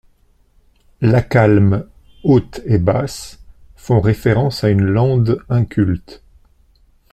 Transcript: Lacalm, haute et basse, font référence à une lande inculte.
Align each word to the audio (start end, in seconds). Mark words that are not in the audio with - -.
Lacalm, 1.03 1.85
haute 2.23 2.61
et 2.65 2.79
basse, 2.79 3.39
font 3.75 3.99
référence 4.01 4.63
à 4.63 4.69
une 4.69 4.81
lande 4.83 5.37
inculte. 5.47 6.23